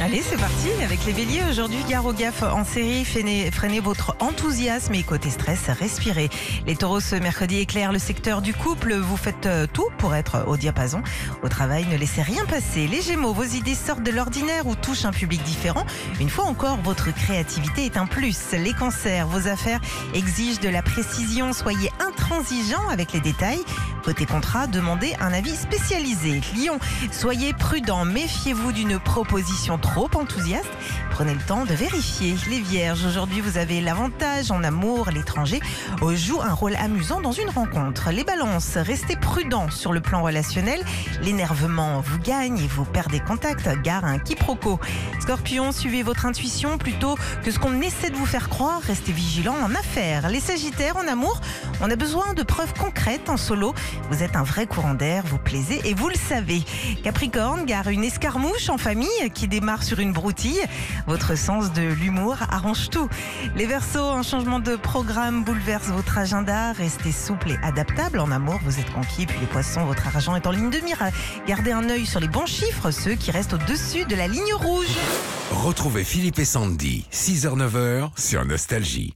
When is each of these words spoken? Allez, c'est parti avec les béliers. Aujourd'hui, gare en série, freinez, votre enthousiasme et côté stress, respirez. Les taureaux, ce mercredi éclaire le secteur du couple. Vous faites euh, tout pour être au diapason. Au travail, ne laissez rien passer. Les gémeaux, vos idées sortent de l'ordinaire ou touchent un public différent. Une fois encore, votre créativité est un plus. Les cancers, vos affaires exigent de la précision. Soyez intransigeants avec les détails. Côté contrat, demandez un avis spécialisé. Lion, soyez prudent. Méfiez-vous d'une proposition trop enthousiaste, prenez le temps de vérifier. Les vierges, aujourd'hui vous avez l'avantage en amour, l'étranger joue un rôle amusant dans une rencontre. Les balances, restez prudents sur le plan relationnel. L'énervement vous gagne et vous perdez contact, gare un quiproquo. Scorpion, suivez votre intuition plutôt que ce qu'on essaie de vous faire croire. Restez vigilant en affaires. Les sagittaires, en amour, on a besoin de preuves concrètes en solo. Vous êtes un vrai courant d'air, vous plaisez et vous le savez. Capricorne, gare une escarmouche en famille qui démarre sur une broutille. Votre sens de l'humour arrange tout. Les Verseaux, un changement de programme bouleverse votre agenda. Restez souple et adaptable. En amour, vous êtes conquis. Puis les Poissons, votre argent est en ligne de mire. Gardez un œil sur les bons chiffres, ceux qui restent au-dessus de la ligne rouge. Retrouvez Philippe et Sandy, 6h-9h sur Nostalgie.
Allez, 0.00 0.22
c'est 0.22 0.36
parti 0.36 0.68
avec 0.84 1.04
les 1.06 1.12
béliers. 1.12 1.42
Aujourd'hui, 1.50 1.78
gare 1.88 2.06
en 2.06 2.64
série, 2.64 3.04
freinez, 3.04 3.80
votre 3.80 4.14
enthousiasme 4.20 4.94
et 4.94 5.02
côté 5.02 5.28
stress, 5.28 5.68
respirez. 5.70 6.30
Les 6.68 6.76
taureaux, 6.76 7.00
ce 7.00 7.16
mercredi 7.16 7.58
éclaire 7.58 7.90
le 7.90 7.98
secteur 7.98 8.40
du 8.40 8.54
couple. 8.54 8.94
Vous 8.94 9.16
faites 9.16 9.46
euh, 9.46 9.66
tout 9.66 9.88
pour 9.98 10.14
être 10.14 10.44
au 10.46 10.56
diapason. 10.56 11.02
Au 11.42 11.48
travail, 11.48 11.84
ne 11.90 11.96
laissez 11.96 12.22
rien 12.22 12.44
passer. 12.44 12.86
Les 12.86 13.02
gémeaux, 13.02 13.32
vos 13.32 13.42
idées 13.42 13.74
sortent 13.74 14.04
de 14.04 14.12
l'ordinaire 14.12 14.68
ou 14.68 14.76
touchent 14.76 15.04
un 15.04 15.10
public 15.10 15.42
différent. 15.42 15.84
Une 16.20 16.30
fois 16.30 16.44
encore, 16.44 16.76
votre 16.84 17.12
créativité 17.12 17.84
est 17.84 17.96
un 17.96 18.06
plus. 18.06 18.52
Les 18.52 18.74
cancers, 18.74 19.26
vos 19.26 19.48
affaires 19.48 19.80
exigent 20.14 20.60
de 20.60 20.68
la 20.68 20.82
précision. 20.82 21.52
Soyez 21.52 21.90
intransigeants 21.98 22.88
avec 22.88 23.12
les 23.12 23.20
détails. 23.20 23.64
Côté 24.04 24.26
contrat, 24.26 24.68
demandez 24.68 25.14
un 25.20 25.32
avis 25.32 25.56
spécialisé. 25.56 26.40
Lion, 26.56 26.78
soyez 27.10 27.52
prudent. 27.52 28.04
Méfiez-vous 28.04 28.70
d'une 28.70 29.00
proposition 29.00 29.76
trop 29.76 29.87
enthousiaste, 29.96 30.70
prenez 31.10 31.34
le 31.34 31.40
temps 31.40 31.64
de 31.64 31.74
vérifier. 31.74 32.36
Les 32.48 32.60
vierges, 32.60 33.04
aujourd'hui 33.04 33.40
vous 33.40 33.58
avez 33.58 33.80
l'avantage 33.80 34.50
en 34.50 34.62
amour, 34.62 35.10
l'étranger 35.10 35.60
joue 36.14 36.40
un 36.40 36.52
rôle 36.52 36.76
amusant 36.76 37.20
dans 37.20 37.32
une 37.32 37.48
rencontre. 37.50 38.10
Les 38.10 38.24
balances, 38.24 38.76
restez 38.76 39.16
prudents 39.16 39.70
sur 39.70 39.92
le 39.92 40.00
plan 40.00 40.22
relationnel. 40.22 40.80
L'énervement 41.22 42.00
vous 42.00 42.18
gagne 42.18 42.58
et 42.58 42.66
vous 42.66 42.84
perdez 42.84 43.20
contact, 43.20 43.68
gare 43.82 44.04
un 44.04 44.18
quiproquo. 44.18 44.80
Scorpion, 45.20 45.72
suivez 45.72 46.02
votre 46.02 46.26
intuition 46.26 46.78
plutôt 46.78 47.16
que 47.44 47.50
ce 47.50 47.58
qu'on 47.58 47.80
essaie 47.80 48.10
de 48.10 48.16
vous 48.16 48.26
faire 48.26 48.48
croire. 48.48 48.80
Restez 48.80 49.12
vigilant 49.12 49.54
en 49.62 49.74
affaires. 49.74 50.28
Les 50.28 50.40
sagittaires, 50.40 50.96
en 50.96 51.06
amour, 51.06 51.40
on 51.80 51.90
a 51.90 51.96
besoin 51.96 52.34
de 52.34 52.42
preuves 52.42 52.74
concrètes 52.74 53.28
en 53.28 53.36
solo. 53.36 53.74
Vous 54.10 54.22
êtes 54.22 54.36
un 54.36 54.42
vrai 54.42 54.66
courant 54.66 54.94
d'air, 54.94 55.24
vous 55.26 55.38
plaisez 55.38 55.80
et 55.84 55.94
vous 55.94 56.08
le 56.08 56.16
savez. 56.16 56.62
Capricorne, 57.02 57.64
gare 57.64 57.88
une 57.88 58.04
escarmouche 58.04 58.68
en 58.70 58.78
famille 58.78 59.30
qui 59.34 59.48
démarre 59.48 59.77
sur 59.82 59.98
une 60.00 60.12
broutille. 60.12 60.60
Votre 61.06 61.36
sens 61.36 61.72
de 61.72 61.82
l'humour 61.82 62.36
arrange 62.48 62.90
tout. 62.90 63.08
Les 63.56 63.66
Verseaux, 63.66 64.10
un 64.10 64.22
changement 64.22 64.60
de 64.60 64.76
programme 64.76 65.44
bouleverse 65.44 65.88
votre 65.88 66.18
agenda. 66.18 66.72
Restez 66.72 67.12
souple 67.12 67.52
et 67.52 67.58
adaptable. 67.62 68.20
En 68.20 68.30
amour, 68.30 68.58
vous 68.64 68.78
êtes 68.78 68.92
conquis. 68.92 69.26
Puis 69.26 69.38
les 69.40 69.46
Poissons, 69.46 69.84
votre 69.84 70.06
argent 70.06 70.36
est 70.36 70.46
en 70.46 70.50
ligne 70.50 70.70
de 70.70 70.78
mire. 70.78 70.98
Gardez 71.46 71.72
un 71.72 71.88
œil 71.88 72.06
sur 72.06 72.20
les 72.20 72.28
bons 72.28 72.46
chiffres, 72.46 72.90
ceux 72.90 73.14
qui 73.14 73.30
restent 73.30 73.54
au-dessus 73.54 74.04
de 74.04 74.16
la 74.16 74.28
ligne 74.28 74.54
rouge. 74.54 74.86
Retrouvez 75.50 76.04
Philippe 76.04 76.38
et 76.38 76.44
Sandy, 76.44 77.06
6h-9h 77.12 78.10
sur 78.16 78.44
Nostalgie. 78.44 79.14